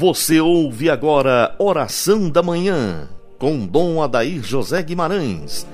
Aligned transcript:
Você 0.00 0.40
ouve 0.40 0.88
agora 0.88 1.54
Oração 1.58 2.30
da 2.30 2.42
Manhã, 2.42 3.06
com 3.38 3.66
Dom 3.66 4.02
Adair 4.02 4.42
José 4.42 4.82
Guimarães. 4.82 5.66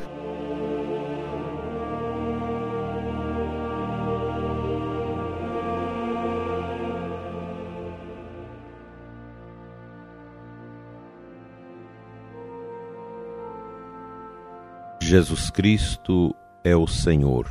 Jesus 15.01 15.51
Cristo 15.51 16.35
é 16.65 16.75
o 16.75 16.89
Senhor. 16.89 17.47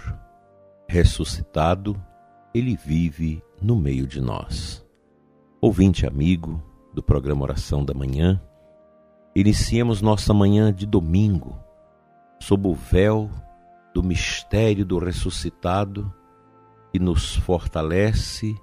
Ressuscitado, 0.90 1.96
ele 2.54 2.76
vive 2.76 3.42
no 3.62 3.78
meio 3.78 4.06
de 4.06 4.20
nós. 4.20 4.85
Ouvinte 5.66 6.06
amigo 6.06 6.62
do 6.94 7.02
programa 7.02 7.42
Oração 7.42 7.84
da 7.84 7.92
Manhã, 7.92 8.40
iniciemos 9.36 10.00
nossa 10.00 10.32
manhã 10.32 10.72
de 10.72 10.86
domingo 10.86 11.58
sob 12.40 12.68
o 12.68 12.76
véu 12.76 13.32
do 13.92 14.04
mistério 14.04 14.86
do 14.86 15.00
ressuscitado 15.00 16.14
que 16.92 17.00
nos 17.00 17.36
fortalece 17.38 18.56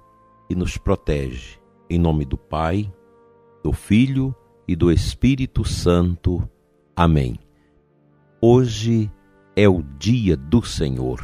e 0.49 0.55
nos 0.55 0.77
protege. 0.77 1.59
Em 1.89 1.99
nome 1.99 2.23
do 2.23 2.37
Pai, 2.37 2.89
do 3.61 3.73
Filho 3.73 4.33
e 4.65 4.73
do 4.73 4.89
Espírito 4.89 5.65
Santo. 5.65 6.47
Amém. 6.95 7.37
Hoje 8.39 9.11
é 9.57 9.67
o 9.67 9.83
dia 9.99 10.37
do 10.37 10.63
Senhor. 10.63 11.19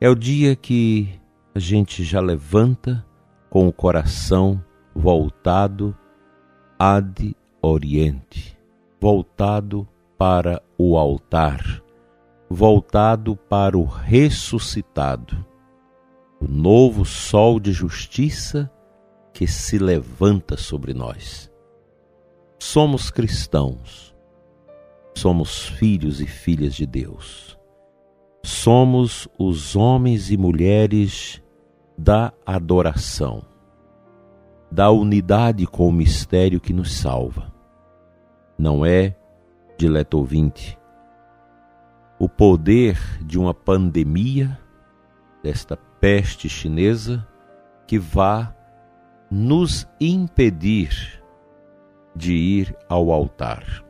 É 0.00 0.08
o 0.08 0.14
dia 0.14 0.54
que 0.54 1.08
a 1.56 1.58
gente 1.58 2.04
já 2.04 2.20
levanta 2.20 3.04
com 3.50 3.66
o 3.66 3.72
coração 3.72 4.64
voltado 4.94 5.96
ad 6.78 7.36
oriente, 7.60 8.56
voltado 9.00 9.86
para 10.16 10.62
o 10.78 10.96
altar, 10.96 11.82
voltado 12.48 13.36
para 13.36 13.76
o 13.76 13.84
ressuscitado, 13.84 15.44
o 16.40 16.46
novo 16.46 17.04
sol 17.04 17.58
de 17.58 17.72
justiça 17.72 18.70
que 19.34 19.46
se 19.46 19.78
levanta 19.78 20.56
sobre 20.56 20.94
nós. 20.94 21.50
Somos 22.58 23.10
cristãos, 23.10 24.14
somos 25.14 25.66
filhos 25.66 26.20
e 26.20 26.26
filhas 26.26 26.74
de 26.74 26.86
Deus. 26.86 27.58
Somos 28.42 29.28
os 29.38 29.76
homens 29.76 30.30
e 30.30 30.36
mulheres 30.36 31.42
da 32.02 32.32
adoração, 32.46 33.42
da 34.70 34.90
unidade 34.90 35.66
com 35.66 35.86
o 35.86 35.92
mistério 35.92 36.58
que 36.58 36.72
nos 36.72 36.94
salva. 36.94 37.52
Não 38.56 38.86
é, 38.86 39.14
dileto 39.76 40.16
ouvinte, 40.16 40.78
o 42.18 42.26
poder 42.26 42.98
de 43.22 43.38
uma 43.38 43.52
pandemia, 43.52 44.58
desta 45.42 45.76
peste 45.76 46.48
chinesa, 46.48 47.26
que 47.86 47.98
vá 47.98 48.54
nos 49.30 49.86
impedir 50.00 51.22
de 52.16 52.32
ir 52.32 52.74
ao 52.88 53.12
altar. 53.12 53.84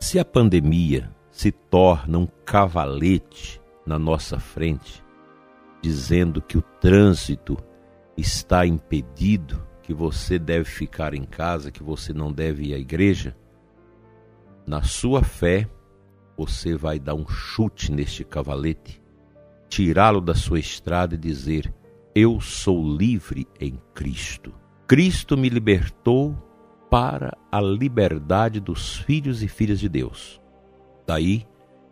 Se 0.00 0.18
a 0.18 0.24
pandemia 0.24 1.08
se 1.30 1.52
torna 1.52 2.18
um 2.18 2.26
cavalete 2.44 3.62
na 3.86 3.96
nossa 3.96 4.40
frente, 4.40 5.03
dizendo 5.84 6.40
que 6.40 6.56
o 6.56 6.62
trânsito 6.62 7.58
está 8.16 8.64
impedido, 8.64 9.62
que 9.82 9.92
você 9.92 10.38
deve 10.38 10.64
ficar 10.64 11.12
em 11.12 11.24
casa, 11.24 11.70
que 11.70 11.82
você 11.82 12.10
não 12.10 12.32
deve 12.32 12.68
ir 12.68 12.74
à 12.74 12.78
igreja, 12.78 13.36
na 14.66 14.82
sua 14.82 15.22
fé, 15.22 15.68
você 16.38 16.74
vai 16.74 16.98
dar 16.98 17.14
um 17.14 17.28
chute 17.28 17.92
neste 17.92 18.24
cavalete, 18.24 19.02
tirá-lo 19.68 20.22
da 20.22 20.34
sua 20.34 20.58
estrada 20.58 21.16
e 21.16 21.18
dizer: 21.18 21.70
Eu 22.14 22.40
sou 22.40 22.82
livre 22.96 23.46
em 23.60 23.78
Cristo. 23.92 24.54
Cristo 24.86 25.36
me 25.36 25.50
libertou 25.50 26.34
para 26.90 27.36
a 27.52 27.60
liberdade 27.60 28.58
dos 28.58 28.96
filhos 28.96 29.42
e 29.42 29.48
filhas 29.48 29.78
de 29.78 29.88
Deus. 29.90 30.40
Daí, 31.06 31.46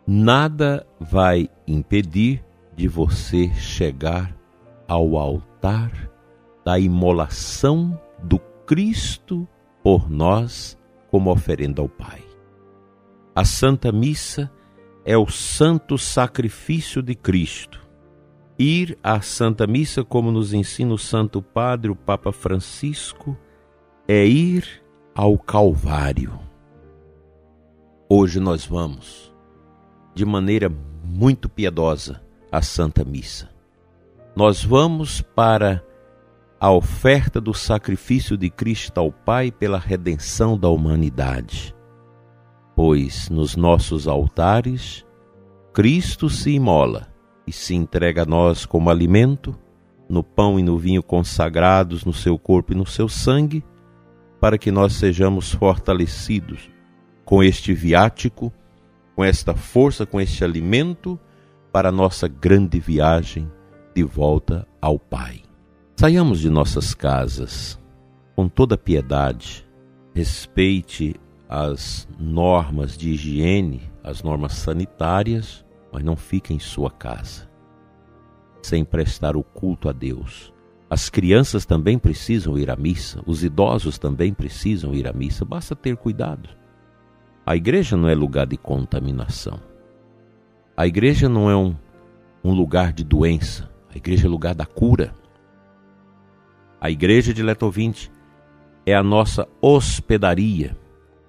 nada 0.07 0.83
vai 0.99 1.47
impedir 1.67 2.43
de 2.75 2.87
você 2.87 3.49
chegar 3.53 4.35
ao 4.87 5.17
altar 5.17 6.09
da 6.65 6.79
imolação 6.79 7.99
do 8.21 8.39
Cristo 8.65 9.47
por 9.83 10.09
nós 10.09 10.77
como 11.09 11.31
oferenda 11.31 11.81
ao 11.81 11.89
Pai. 11.89 12.23
A 13.35 13.43
Santa 13.43 13.91
Missa 13.91 14.51
é 15.05 15.17
o 15.17 15.27
santo 15.27 15.97
sacrifício 15.97 17.01
de 17.01 17.15
Cristo. 17.15 17.81
Ir 18.57 18.97
à 19.03 19.21
Santa 19.21 19.67
Missa, 19.67 20.03
como 20.03 20.31
nos 20.31 20.53
ensina 20.53 20.93
o 20.93 20.97
Santo 20.97 21.41
Padre, 21.41 21.91
o 21.91 21.95
Papa 21.95 22.31
Francisco, 22.31 23.37
é 24.07 24.25
ir 24.25 24.83
ao 25.13 25.37
Calvário. 25.37 26.39
Hoje 28.07 28.39
nós 28.39 28.65
vamos, 28.65 29.33
de 30.13 30.23
maneira 30.23 30.71
muito 31.03 31.49
piedosa, 31.49 32.22
a 32.53 32.61
Santa 32.61 33.03
Missa. 33.03 33.49
Nós 34.35 34.63
vamos 34.63 35.21
para 35.21 35.83
a 36.59 36.71
oferta 36.71 37.41
do 37.41 37.51
sacrifício 37.51 38.37
de 38.37 38.47
Cristo 38.47 38.99
ao 38.99 39.11
Pai 39.11 39.51
pela 39.51 39.79
redenção 39.79 40.55
da 40.55 40.69
humanidade. 40.69 41.75
Pois 42.75 43.27
nos 43.27 43.55
nossos 43.55 44.07
altares, 44.07 45.03
Cristo 45.73 46.29
se 46.29 46.51
imola 46.51 47.07
e 47.47 47.51
se 47.51 47.73
entrega 47.73 48.21
a 48.21 48.25
nós 48.25 48.67
como 48.67 48.91
alimento, 48.91 49.57
no 50.07 50.23
pão 50.23 50.59
e 50.59 50.63
no 50.63 50.77
vinho 50.77 51.01
consagrados 51.01 52.05
no 52.05 52.13
seu 52.13 52.37
corpo 52.37 52.73
e 52.73 52.75
no 52.75 52.85
seu 52.85 53.09
sangue, 53.09 53.63
para 54.39 54.59
que 54.59 54.71
nós 54.71 54.93
sejamos 54.93 55.51
fortalecidos 55.51 56.69
com 57.25 57.41
este 57.41 57.73
viático, 57.73 58.53
com 59.15 59.23
esta 59.23 59.55
força, 59.55 60.05
com 60.05 60.21
este 60.21 60.43
alimento 60.43 61.19
para 61.73 61.89
a 61.89 61.91
nossa 61.91 62.27
grande 62.27 62.79
viagem 62.79 63.51
de 63.95 64.03
volta 64.03 64.67
ao 64.79 64.99
Pai. 64.99 65.41
Saiamos 65.99 66.39
de 66.39 66.49
nossas 66.49 66.93
casas 66.93 67.79
com 68.35 68.47
toda 68.47 68.77
piedade, 68.77 69.67
respeite 70.13 71.15
as 71.49 72.07
normas 72.19 72.95
de 72.95 73.09
higiene, 73.09 73.91
as 74.03 74.21
normas 74.21 74.53
sanitárias, 74.53 75.65
mas 75.91 76.03
não 76.03 76.15
fique 76.15 76.53
em 76.53 76.59
sua 76.59 76.91
casa 76.91 77.51
sem 78.61 78.85
prestar 78.85 79.35
o 79.35 79.43
culto 79.43 79.89
a 79.89 79.91
Deus. 79.91 80.53
As 80.89 81.09
crianças 81.09 81.65
também 81.65 81.97
precisam 81.99 82.57
ir 82.57 82.69
à 82.69 82.75
missa, 82.75 83.21
os 83.25 83.43
idosos 83.43 83.97
também 83.97 84.33
precisam 84.33 84.93
ir 84.93 85.07
à 85.07 85.11
missa, 85.11 85.43
basta 85.43 85.75
ter 85.75 85.97
cuidado. 85.97 86.49
A 87.45 87.55
igreja 87.55 87.97
não 87.97 88.07
é 88.07 88.15
lugar 88.15 88.47
de 88.47 88.55
contaminação. 88.55 89.59
A 90.75 90.87
igreja 90.87 91.29
não 91.29 91.49
é 91.51 91.55
um, 91.55 91.75
um 92.43 92.51
lugar 92.51 92.91
de 92.91 93.03
doença, 93.03 93.69
a 93.93 93.97
igreja 93.97 94.25
é 94.25 94.29
lugar 94.29 94.55
da 94.55 94.65
cura. 94.65 95.13
A 96.81 96.89
igreja 96.89 97.31
de 97.31 97.43
Letovinte 97.43 98.11
é 98.85 98.95
a 98.95 99.03
nossa 99.03 99.47
hospedaria. 99.61 100.75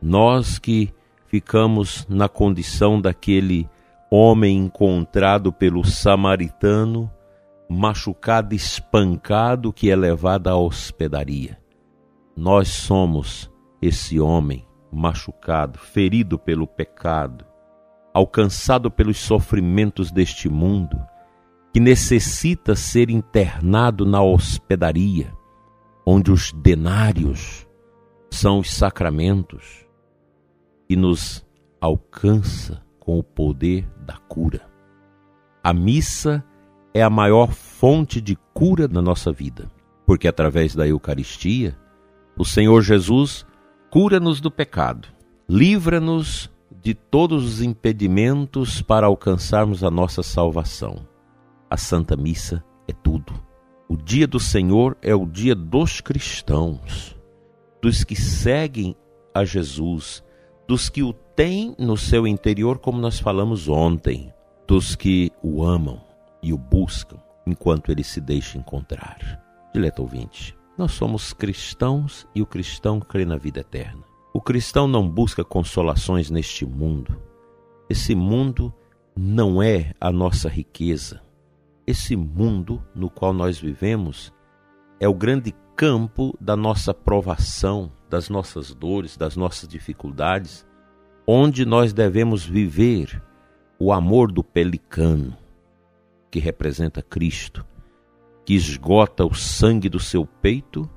Nós 0.00 0.58
que 0.58 0.92
ficamos 1.26 2.06
na 2.08 2.26
condição 2.26 2.98
daquele 2.98 3.68
homem 4.10 4.56
encontrado 4.56 5.52
pelo 5.52 5.84
samaritano, 5.84 7.10
machucado, 7.68 8.54
espancado, 8.54 9.72
que 9.74 9.90
é 9.90 9.96
levado 9.96 10.48
à 10.48 10.56
hospedaria. 10.56 11.58
Nós 12.34 12.68
somos 12.68 13.50
esse 13.80 14.18
homem 14.18 14.66
machucado, 14.90 15.78
ferido 15.78 16.38
pelo 16.38 16.66
pecado, 16.66 17.44
alcançado 18.14 18.88
pelos 18.88 19.18
sofrimentos 19.18 20.12
deste 20.12 20.48
mundo, 20.48 20.96
que 21.72 21.80
necessita 21.80 22.76
ser 22.76 23.10
internado 23.10 24.06
na 24.06 24.22
hospedaria, 24.22 25.32
onde 26.06 26.30
os 26.30 26.52
denários 26.52 27.66
são 28.30 28.60
os 28.60 28.72
sacramentos, 28.72 29.84
e 30.88 30.94
nos 30.94 31.44
alcança 31.80 32.80
com 33.00 33.18
o 33.18 33.22
poder 33.22 33.90
da 34.06 34.16
cura. 34.16 34.62
A 35.62 35.72
missa 35.72 36.44
é 36.94 37.02
a 37.02 37.10
maior 37.10 37.52
fonte 37.52 38.20
de 38.20 38.36
cura 38.52 38.86
na 38.86 39.02
nossa 39.02 39.32
vida, 39.32 39.68
porque 40.06 40.28
através 40.28 40.74
da 40.74 40.86
Eucaristia, 40.86 41.76
o 42.38 42.44
Senhor 42.44 42.80
Jesus 42.82 43.44
cura-nos 43.90 44.40
do 44.40 44.50
pecado, 44.50 45.08
livra-nos 45.48 46.53
de 46.84 46.92
todos 46.92 47.44
os 47.46 47.62
impedimentos 47.62 48.82
para 48.82 49.06
alcançarmos 49.06 49.82
a 49.82 49.90
nossa 49.90 50.22
salvação. 50.22 51.08
A 51.70 51.78
Santa 51.78 52.14
Missa 52.14 52.62
é 52.86 52.92
tudo. 52.92 53.32
O 53.88 53.96
dia 53.96 54.26
do 54.26 54.38
Senhor 54.38 54.94
é 55.00 55.14
o 55.14 55.24
dia 55.24 55.54
dos 55.54 56.02
cristãos. 56.02 57.16
dos 57.80 58.02
que 58.04 58.16
seguem 58.16 58.96
a 59.34 59.44
Jesus, 59.44 60.22
dos 60.66 60.88
que 60.88 61.02
o 61.02 61.12
têm 61.12 61.74
no 61.78 61.96
seu 61.96 62.26
interior, 62.26 62.78
como 62.78 62.98
nós 62.98 63.18
falamos 63.18 63.68
ontem, 63.68 64.32
dos 64.66 64.94
que 64.94 65.30
o 65.42 65.62
amam 65.62 66.00
e 66.42 66.52
o 66.52 66.58
buscam 66.58 67.18
enquanto 67.46 67.92
ele 67.92 68.02
se 68.02 68.20
deixa 68.20 68.56
encontrar. 68.56 69.42
Dileto 69.74 70.02
ouvinte, 70.02 70.56
nós 70.78 70.92
somos 70.92 71.32
cristãos 71.32 72.26
e 72.34 72.40
o 72.40 72.46
cristão 72.46 73.00
crê 73.00 73.26
na 73.26 73.36
vida 73.36 73.60
eterna. 73.60 74.13
O 74.36 74.40
cristão 74.40 74.88
não 74.88 75.08
busca 75.08 75.44
consolações 75.44 76.28
neste 76.28 76.66
mundo. 76.66 77.22
Esse 77.88 78.16
mundo 78.16 78.74
não 79.16 79.62
é 79.62 79.94
a 80.00 80.10
nossa 80.10 80.48
riqueza. 80.48 81.22
Esse 81.86 82.16
mundo 82.16 82.84
no 82.92 83.08
qual 83.08 83.32
nós 83.32 83.60
vivemos 83.60 84.34
é 84.98 85.06
o 85.06 85.14
grande 85.14 85.54
campo 85.76 86.36
da 86.40 86.56
nossa 86.56 86.92
provação, 86.92 87.92
das 88.10 88.28
nossas 88.28 88.74
dores, 88.74 89.16
das 89.16 89.36
nossas 89.36 89.68
dificuldades, 89.68 90.66
onde 91.24 91.64
nós 91.64 91.92
devemos 91.92 92.44
viver 92.44 93.22
o 93.78 93.92
amor 93.92 94.32
do 94.32 94.42
pelicano, 94.42 95.36
que 96.28 96.40
representa 96.40 97.00
Cristo, 97.00 97.64
que 98.44 98.54
esgota 98.54 99.24
o 99.24 99.32
sangue 99.32 99.88
do 99.88 100.00
seu 100.00 100.26
peito 100.26 100.90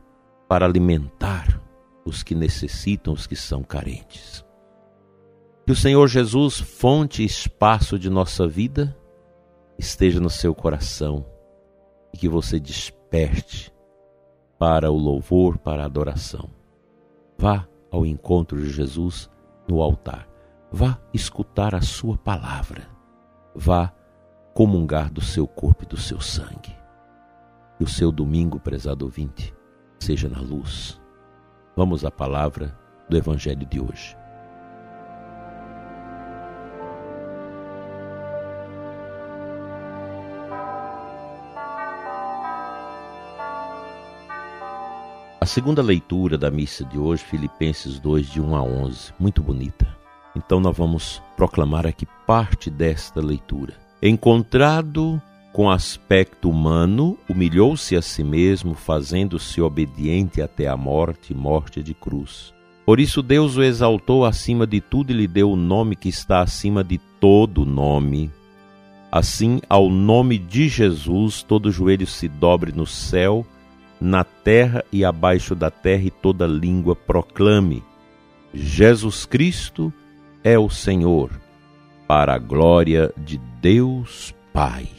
para 0.47 0.65
alimentar 0.65 1.66
os 2.07 2.23
que 2.23 2.33
necessitam, 2.33 3.13
os 3.13 3.27
que 3.27 3.35
são 3.35 3.63
carentes. 3.63 4.45
Que 5.65 5.71
o 5.71 5.75
Senhor 5.75 6.07
Jesus, 6.07 6.59
fonte 6.59 7.21
e 7.21 7.25
espaço 7.25 7.99
de 7.99 8.09
nossa 8.09 8.47
vida, 8.47 8.97
esteja 9.77 10.19
no 10.19 10.29
seu 10.29 10.55
coração 10.55 11.25
e 12.13 12.17
que 12.17 12.29
você 12.29 12.59
desperte 12.59 13.73
para 14.57 14.89
o 14.91 14.97
louvor, 14.97 15.57
para 15.57 15.83
a 15.83 15.85
adoração. 15.85 16.49
Vá 17.37 17.67
ao 17.91 18.05
encontro 18.05 18.59
de 18.59 18.69
Jesus 18.69 19.29
no 19.67 19.81
altar. 19.81 20.27
Vá 20.71 20.99
escutar 21.13 21.75
a 21.75 21.81
sua 21.81 22.17
palavra. 22.17 22.87
Vá 23.53 23.93
comungar 24.53 25.11
do 25.11 25.21
seu 25.21 25.47
corpo 25.47 25.83
e 25.83 25.87
do 25.87 25.97
seu 25.97 26.19
sangue. 26.19 26.75
E 27.79 27.83
o 27.83 27.87
seu 27.87 28.11
domingo, 28.11 28.59
prezado 28.59 29.05
ouvinte, 29.05 29.53
seja 29.99 30.27
na 30.27 30.39
luz. 30.39 30.99
Vamos 31.77 32.03
à 32.03 32.09
palavra 32.09 32.75
do 33.07 33.15
Evangelho 33.15 33.63
de 33.63 33.79
hoje. 33.79 34.17
A 45.39 45.45
segunda 45.45 45.83
leitura 45.83 46.35
da 46.35 46.49
missa 46.49 46.83
de 46.83 46.97
hoje, 46.97 47.23
Filipenses 47.23 47.99
2, 47.99 48.25
de 48.25 48.41
1 48.41 48.55
a 48.55 48.63
11, 48.63 49.13
muito 49.19 49.43
bonita. 49.43 49.87
Então 50.35 50.59
nós 50.59 50.75
vamos 50.75 51.21
proclamar 51.35 51.85
aqui 51.85 52.07
parte 52.25 52.71
desta 52.71 53.21
leitura. 53.21 53.75
Encontrado 54.01 55.21
com 55.57 55.71
aspecto 55.71 56.51
humano, 56.51 57.17
humilhou-se 57.27 57.95
a 57.95 58.01
si 58.03 58.23
mesmo, 58.23 58.75
fazendo-se 58.75 59.59
obediente 59.59 60.39
até 60.39 60.67
a 60.67 60.77
morte 60.77 61.33
morte 61.33 61.81
de 61.81 61.95
cruz. 61.95 62.53
Por 62.85 62.99
isso 62.99 63.23
Deus 63.23 63.57
o 63.57 63.63
exaltou 63.63 64.23
acima 64.23 64.67
de 64.67 64.79
tudo 64.79 65.09
e 65.09 65.15
lhe 65.15 65.27
deu 65.27 65.49
o 65.49 65.55
nome 65.55 65.95
que 65.95 66.09
está 66.09 66.41
acima 66.41 66.83
de 66.83 66.99
todo 67.19 67.65
nome. 67.65 68.31
Assim, 69.11 69.59
ao 69.67 69.89
nome 69.89 70.37
de 70.37 70.69
Jesus, 70.69 71.41
todo 71.41 71.71
joelho 71.71 72.05
se 72.05 72.27
dobre 72.27 72.71
no 72.71 72.85
céu, 72.85 73.43
na 73.99 74.23
terra 74.23 74.85
e 74.91 75.03
abaixo 75.03 75.55
da 75.55 75.71
terra, 75.71 76.03
e 76.03 76.11
toda 76.11 76.45
língua 76.45 76.95
proclame: 76.95 77.83
Jesus 78.53 79.25
Cristo 79.25 79.91
é 80.43 80.59
o 80.59 80.69
Senhor, 80.69 81.31
para 82.07 82.35
a 82.35 82.37
glória 82.37 83.11
de 83.17 83.39
Deus 83.59 84.35
Pai. 84.53 84.96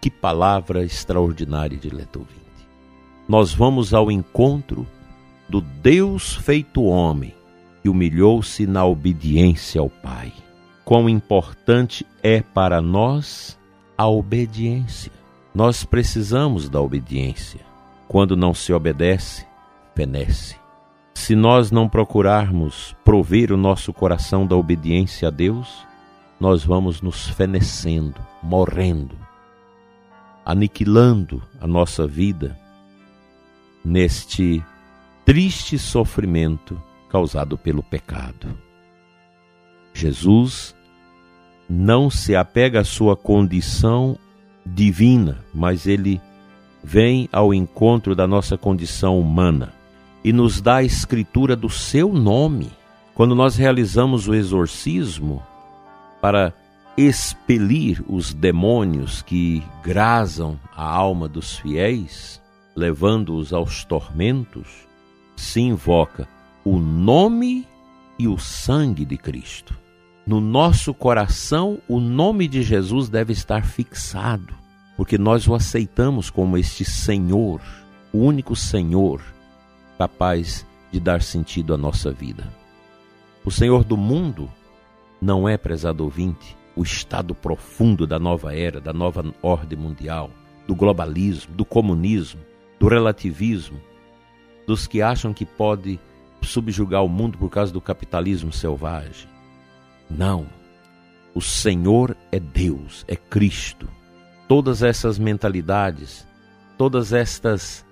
Que 0.00 0.10
palavra 0.10 0.84
extraordinária 0.84 1.76
de 1.76 1.90
Letovinte. 1.90 2.38
Nós 3.28 3.52
vamos 3.52 3.92
ao 3.92 4.10
encontro 4.10 4.86
do 5.48 5.60
Deus 5.60 6.34
feito 6.36 6.82
homem, 6.82 7.34
que 7.82 7.88
humilhou-se 7.88 8.66
na 8.66 8.84
obediência 8.84 9.80
ao 9.80 9.90
Pai. 9.90 10.32
Quão 10.84 11.08
importante 11.08 12.06
é 12.22 12.40
para 12.40 12.80
nós 12.80 13.58
a 13.96 14.06
obediência. 14.06 15.12
Nós 15.54 15.84
precisamos 15.84 16.68
da 16.68 16.80
obediência. 16.80 17.60
Quando 18.06 18.36
não 18.36 18.54
se 18.54 18.72
obedece, 18.72 19.44
fenece. 19.94 20.56
Se 21.14 21.34
nós 21.34 21.72
não 21.72 21.88
procurarmos 21.88 22.96
prover 23.04 23.52
o 23.52 23.56
nosso 23.56 23.92
coração 23.92 24.46
da 24.46 24.56
obediência 24.56 25.28
a 25.28 25.30
Deus, 25.30 25.84
nós 26.38 26.64
vamos 26.64 27.02
nos 27.02 27.28
fenecendo, 27.28 28.20
morrendo, 28.40 29.16
aniquilando 30.48 31.42
a 31.60 31.66
nossa 31.66 32.06
vida 32.06 32.58
neste 33.84 34.64
triste 35.22 35.78
sofrimento 35.78 36.82
causado 37.10 37.58
pelo 37.58 37.82
pecado. 37.82 38.56
Jesus 39.92 40.74
não 41.68 42.08
se 42.08 42.34
apega 42.34 42.80
à 42.80 42.84
sua 42.84 43.14
condição 43.14 44.16
divina, 44.64 45.44
mas 45.52 45.86
ele 45.86 46.18
vem 46.82 47.28
ao 47.30 47.52
encontro 47.52 48.14
da 48.14 48.26
nossa 48.26 48.56
condição 48.56 49.20
humana 49.20 49.74
e 50.24 50.32
nos 50.32 50.62
dá 50.62 50.76
a 50.76 50.82
escritura 50.82 51.54
do 51.54 51.68
seu 51.68 52.10
nome. 52.10 52.70
Quando 53.14 53.34
nós 53.34 53.54
realizamos 53.54 54.26
o 54.26 54.34
exorcismo 54.34 55.42
para 56.22 56.54
expelir 57.00 58.02
os 58.08 58.34
demônios 58.34 59.22
que 59.22 59.62
grazam 59.82 60.58
a 60.74 60.84
alma 60.84 61.28
dos 61.28 61.56
fiéis, 61.56 62.42
levando-os 62.74 63.52
aos 63.52 63.84
tormentos, 63.84 64.86
se 65.36 65.60
invoca 65.60 66.28
o 66.64 66.78
nome 66.78 67.66
e 68.18 68.26
o 68.26 68.36
sangue 68.36 69.04
de 69.04 69.16
Cristo. 69.16 69.78
No 70.26 70.40
nosso 70.40 70.92
coração, 70.92 71.78
o 71.88 72.00
nome 72.00 72.48
de 72.48 72.62
Jesus 72.62 73.08
deve 73.08 73.32
estar 73.32 73.64
fixado 73.64 74.58
porque 74.98 75.16
nós 75.16 75.46
o 75.46 75.54
aceitamos 75.54 76.28
como 76.28 76.58
este 76.58 76.84
Senhor, 76.84 77.60
o 78.12 78.18
único 78.18 78.56
Senhor 78.56 79.22
capaz 79.96 80.66
de 80.90 80.98
dar 80.98 81.22
sentido 81.22 81.72
à 81.72 81.76
nossa 81.76 82.10
vida. 82.10 82.52
O 83.44 83.50
Senhor 83.50 83.84
do 83.84 83.96
mundo 83.96 84.50
não 85.22 85.48
é, 85.48 85.56
prezado 85.56 86.02
ouvinte, 86.02 86.56
o 86.78 86.82
estado 86.82 87.34
profundo 87.34 88.06
da 88.06 88.18
nova 88.18 88.54
era, 88.54 88.80
da 88.80 88.92
nova 88.92 89.24
ordem 89.42 89.78
mundial, 89.78 90.30
do 90.66 90.74
globalismo, 90.74 91.54
do 91.54 91.64
comunismo, 91.64 92.40
do 92.78 92.86
relativismo, 92.86 93.80
dos 94.66 94.86
que 94.86 95.02
acham 95.02 95.34
que 95.34 95.44
pode 95.44 95.98
subjugar 96.40 97.04
o 97.04 97.08
mundo 97.08 97.36
por 97.36 97.50
causa 97.50 97.72
do 97.72 97.80
capitalismo 97.80 98.52
selvagem. 98.52 99.28
Não. 100.08 100.46
O 101.34 101.40
Senhor 101.40 102.16
é 102.30 102.38
Deus, 102.38 103.04
é 103.08 103.16
Cristo 103.16 103.88
todas 104.48 104.82
essas 104.82 105.18
mentalidades, 105.18 106.26
todas 106.78 107.12
estas 107.12 107.84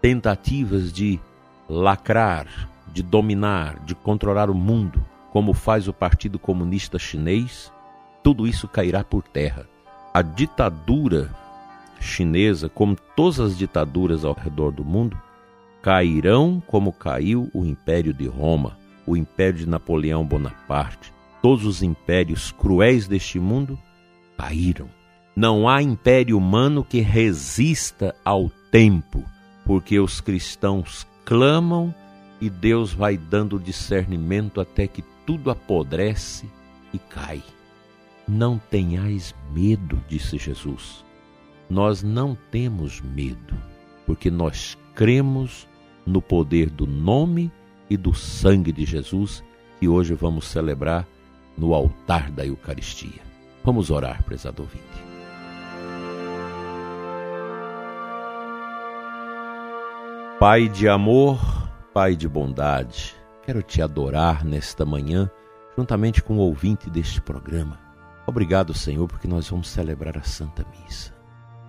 tentativas 0.00 0.92
de 0.92 1.20
lacrar, 1.68 2.70
de 2.92 3.02
dominar, 3.02 3.80
de 3.80 3.96
controlar 3.96 4.48
o 4.48 4.54
mundo, 4.54 5.04
como 5.32 5.52
faz 5.52 5.88
o 5.88 5.92
Partido 5.92 6.38
Comunista 6.38 6.98
Chinês, 7.00 7.72
tudo 8.24 8.48
isso 8.48 8.66
cairá 8.66 9.04
por 9.04 9.22
terra. 9.22 9.68
A 10.14 10.22
ditadura 10.22 11.30
chinesa, 12.00 12.70
como 12.70 12.96
todas 13.14 13.38
as 13.38 13.58
ditaduras 13.58 14.24
ao 14.24 14.32
redor 14.32 14.72
do 14.72 14.82
mundo, 14.82 15.16
cairão 15.82 16.62
como 16.66 16.90
caiu 16.90 17.50
o 17.52 17.66
Império 17.66 18.14
de 18.14 18.26
Roma, 18.26 18.78
o 19.06 19.14
Império 19.14 19.60
de 19.60 19.68
Napoleão 19.68 20.24
Bonaparte. 20.24 21.12
Todos 21.42 21.66
os 21.66 21.82
impérios 21.82 22.50
cruéis 22.50 23.06
deste 23.06 23.38
mundo 23.38 23.78
caíram. 24.38 24.88
Não 25.36 25.68
há 25.68 25.82
império 25.82 26.38
humano 26.38 26.82
que 26.82 27.00
resista 27.00 28.14
ao 28.24 28.48
tempo, 28.70 29.22
porque 29.66 30.00
os 30.00 30.22
cristãos 30.22 31.06
clamam 31.26 31.94
e 32.40 32.48
Deus 32.48 32.94
vai 32.94 33.18
dando 33.18 33.58
discernimento 33.58 34.60
até 34.60 34.86
que 34.86 35.02
tudo 35.26 35.50
apodrece 35.50 36.48
e 36.92 36.98
cai. 36.98 37.42
Não 38.26 38.58
tenhais 38.58 39.34
medo, 39.52 40.02
disse 40.08 40.38
Jesus. 40.38 41.04
Nós 41.68 42.02
não 42.02 42.36
temos 42.50 43.00
medo, 43.00 43.54
porque 44.06 44.30
nós 44.30 44.78
cremos 44.94 45.68
no 46.06 46.22
poder 46.22 46.70
do 46.70 46.86
nome 46.86 47.52
e 47.88 47.96
do 47.96 48.14
sangue 48.14 48.72
de 48.72 48.84
Jesus 48.84 49.44
que 49.78 49.88
hoje 49.88 50.14
vamos 50.14 50.46
celebrar 50.46 51.06
no 51.56 51.74
altar 51.74 52.30
da 52.30 52.46
Eucaristia. 52.46 53.22
Vamos 53.62 53.90
orar, 53.90 54.22
prezado 54.22 54.62
ouvinte. 54.62 54.84
Pai 60.40 60.68
de 60.68 60.88
amor, 60.88 61.38
Pai 61.92 62.16
de 62.16 62.28
bondade, 62.28 63.14
quero 63.44 63.62
te 63.62 63.80
adorar 63.80 64.44
nesta 64.44 64.84
manhã, 64.84 65.30
juntamente 65.76 66.22
com 66.22 66.38
o 66.38 66.40
ouvinte 66.40 66.90
deste 66.90 67.20
programa. 67.20 67.83
Obrigado, 68.26 68.72
Senhor, 68.72 69.06
porque 69.06 69.28
nós 69.28 69.48
vamos 69.48 69.68
celebrar 69.68 70.16
a 70.16 70.22
Santa 70.22 70.64
Missa. 70.70 71.14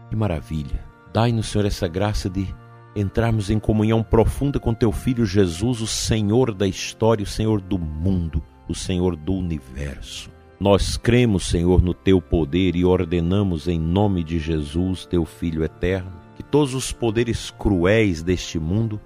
Que 0.09 0.15
maravilha! 0.15 0.83
Dai-nos, 1.13 1.47
Senhor, 1.47 1.65
essa 1.65 1.88
graça 1.88 2.29
de 2.29 2.53
entrarmos 2.95 3.50
em 3.50 3.59
comunhão 3.59 4.01
profunda 4.01 4.59
com 4.59 4.74
teu 4.74 4.91
Filho 4.91 5.25
Jesus, 5.25 5.81
o 5.81 5.88
Senhor 5.88 6.53
da 6.53 6.67
história, 6.67 7.24
o 7.24 7.27
Senhor 7.27 7.59
do 7.59 7.77
mundo, 7.77 8.41
o 8.67 8.74
Senhor 8.74 9.15
do 9.15 9.33
universo. 9.33 10.31
Nós 10.59 10.95
cremos, 10.95 11.45
Senhor, 11.47 11.81
no 11.81 11.93
teu 11.93 12.21
poder 12.21 12.75
e 12.75 12.85
ordenamos 12.85 13.67
em 13.67 13.77
nome 13.77 14.24
de 14.24 14.39
Jesus, 14.39 15.05
teu 15.05 15.25
Filho 15.25 15.63
eterno, 15.63 16.12
que 16.35 16.43
todos 16.43 16.74
os 16.74 16.93
poderes 16.93 17.51
cruéis 17.51 18.24
deste 18.24 18.57
mundo 18.57 19.00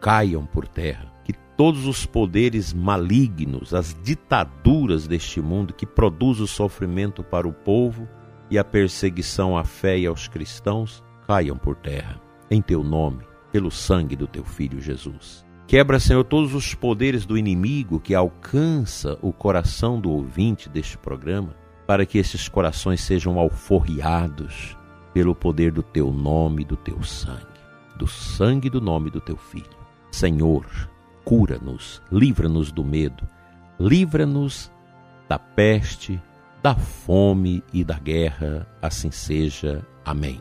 caiam 0.00 0.44
por 0.44 0.68
terra, 0.68 1.10
todos 1.60 1.86
os 1.86 2.06
poderes 2.06 2.72
malignos, 2.72 3.74
as 3.74 3.94
ditaduras 4.02 5.06
deste 5.06 5.42
mundo 5.42 5.74
que 5.74 5.84
produzem 5.84 6.44
o 6.44 6.48
sofrimento 6.48 7.22
para 7.22 7.46
o 7.46 7.52
povo 7.52 8.08
e 8.50 8.58
a 8.58 8.64
perseguição 8.64 9.58
à 9.58 9.62
fé 9.62 9.98
e 9.98 10.06
aos 10.06 10.26
cristãos 10.26 11.04
caiam 11.26 11.58
por 11.58 11.76
terra. 11.76 12.18
Em 12.50 12.62
teu 12.62 12.82
nome, 12.82 13.26
pelo 13.52 13.70
sangue 13.70 14.16
do 14.16 14.26
teu 14.26 14.42
filho 14.42 14.80
Jesus. 14.80 15.44
Quebra, 15.66 16.00
Senhor, 16.00 16.24
todos 16.24 16.54
os 16.54 16.74
poderes 16.74 17.26
do 17.26 17.36
inimigo 17.36 18.00
que 18.00 18.14
alcança 18.14 19.18
o 19.20 19.30
coração 19.30 20.00
do 20.00 20.10
ouvinte 20.10 20.66
deste 20.66 20.96
programa, 20.96 21.54
para 21.86 22.06
que 22.06 22.16
esses 22.16 22.48
corações 22.48 23.02
sejam 23.02 23.38
alforriados 23.38 24.78
pelo 25.12 25.34
poder 25.34 25.72
do 25.72 25.82
teu 25.82 26.10
nome, 26.10 26.64
do 26.64 26.78
teu 26.78 27.02
sangue, 27.02 27.44
do 27.98 28.06
sangue 28.06 28.70
do 28.70 28.80
nome 28.80 29.10
do 29.10 29.20
teu 29.20 29.36
filho. 29.36 29.78
Senhor, 30.10 30.64
cura-nos, 31.24 32.02
livra-nos 32.10 32.72
do 32.72 32.84
medo, 32.84 33.26
livra-nos 33.78 34.70
da 35.28 35.38
peste, 35.38 36.20
da 36.62 36.74
fome 36.74 37.62
e 37.72 37.84
da 37.84 37.98
guerra, 37.98 38.66
assim 38.82 39.10
seja. 39.10 39.86
Amém. 40.04 40.40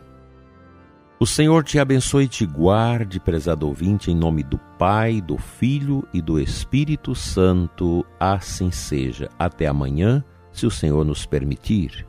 O 1.19 1.25
Senhor 1.25 1.63
te 1.63 1.77
abençoe 1.77 2.23
e 2.23 2.29
te 2.29 2.45
guarde, 2.45 3.19
prezado 3.19 3.67
ouvinte, 3.67 4.09
em 4.09 4.15
nome 4.15 4.41
do 4.41 4.57
Pai, 4.77 5.19
do 5.21 5.37
Filho 5.37 6.07
e 6.13 6.21
do 6.21 6.39
Espírito 6.39 7.13
Santo, 7.13 8.05
assim 8.19 8.71
seja. 8.71 9.29
Até 9.37 9.67
amanhã, 9.67 10.23
se 10.51 10.65
o 10.65 10.71
Senhor 10.71 11.03
nos 11.03 11.25
permitir. 11.25 12.08